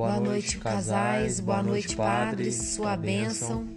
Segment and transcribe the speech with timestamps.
[0.00, 1.40] Boa, Boa noite, casais.
[1.40, 2.54] Boa, noite, padres.
[2.74, 3.68] Sua bênção.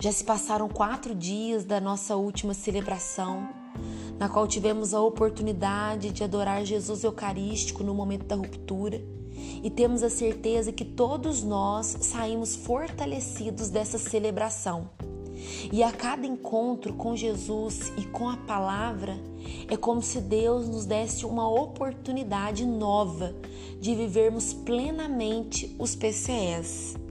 [0.00, 3.48] Já se passaram quatro dias da nossa última celebração,
[4.18, 9.00] na qual tivemos a oportunidade de adorar Jesus Eucarístico no momento da ruptura
[9.62, 14.90] e temos a certeza que todos nós saímos fortalecidos dessa celebração.
[15.72, 19.18] E a cada encontro com Jesus e com a palavra,
[19.68, 23.34] é como se Deus nos desse uma oportunidade nova
[23.80, 27.05] de vivermos plenamente os PCS.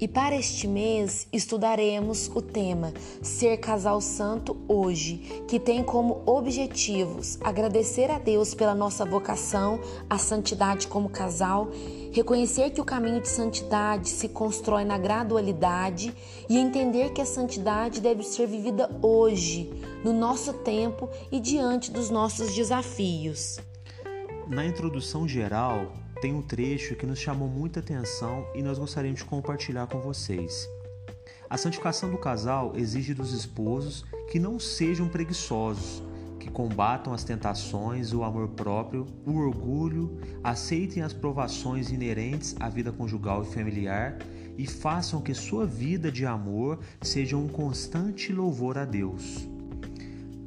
[0.00, 7.36] E para este mês estudaremos o tema Ser Casal Santo Hoje, que tem como objetivos
[7.42, 11.68] agradecer a Deus pela nossa vocação à santidade como casal,
[12.12, 16.14] reconhecer que o caminho de santidade se constrói na gradualidade
[16.48, 19.68] e entender que a santidade deve ser vivida hoje,
[20.04, 23.58] no nosso tempo e diante dos nossos desafios.
[24.46, 29.26] Na introdução geral, tem um trecho que nos chamou muita atenção e nós gostaríamos de
[29.26, 30.68] compartilhar com vocês.
[31.48, 36.02] A santificação do casal exige dos esposos que não sejam preguiçosos,
[36.38, 42.92] que combatam as tentações, o amor próprio, o orgulho, aceitem as provações inerentes à vida
[42.92, 44.18] conjugal e familiar
[44.58, 49.48] e façam que sua vida de amor seja um constante louvor a Deus.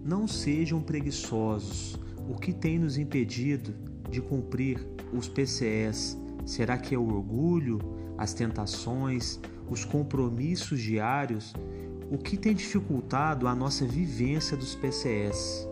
[0.03, 1.97] Não sejam preguiçosos.
[2.29, 3.73] O que tem nos impedido
[4.09, 6.17] de cumprir os PCS?
[6.45, 7.79] Será que é o orgulho,
[8.17, 11.53] as tentações, os compromissos diários?
[12.11, 15.67] O que tem dificultado a nossa vivência dos PCS?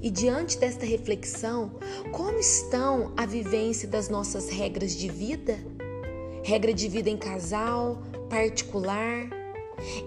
[0.00, 1.72] E diante desta reflexão,
[2.12, 5.56] como estão a vivência das nossas regras de vida?
[6.44, 9.30] Regra de vida em casal, particular?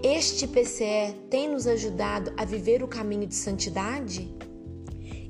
[0.02, 4.32] Este PCE tem nos ajudado a viver o caminho de santidade?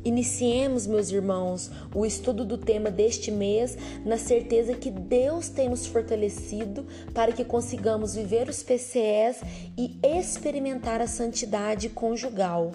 [0.09, 5.87] Iniciemos, meus irmãos, o estudo do tema deste mês na certeza que Deus tem nos
[5.87, 9.43] fortalecido para que consigamos viver os PCS
[9.77, 12.73] e experimentar a santidade conjugal.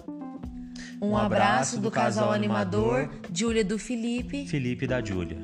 [1.02, 4.46] Um, um abraço, abraço do, do casal, casal animador, animador Júlia do Felipe.
[4.46, 5.38] Felipe da Júlia.